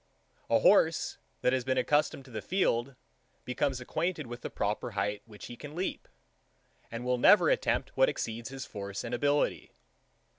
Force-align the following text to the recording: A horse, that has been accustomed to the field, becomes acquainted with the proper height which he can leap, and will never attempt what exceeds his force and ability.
A 0.49 0.57
horse, 0.57 1.19
that 1.41 1.53
has 1.53 1.63
been 1.63 1.77
accustomed 1.77 2.25
to 2.25 2.31
the 2.31 2.41
field, 2.41 2.95
becomes 3.45 3.79
acquainted 3.79 4.25
with 4.25 4.41
the 4.41 4.49
proper 4.49 4.93
height 4.97 5.21
which 5.27 5.45
he 5.45 5.55
can 5.55 5.75
leap, 5.75 6.07
and 6.91 7.05
will 7.05 7.19
never 7.19 7.51
attempt 7.51 7.95
what 7.95 8.09
exceeds 8.09 8.49
his 8.49 8.65
force 8.65 9.03
and 9.03 9.13
ability. 9.13 9.69